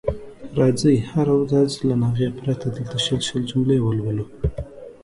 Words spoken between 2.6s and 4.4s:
دلته شل شل جملې ولولو.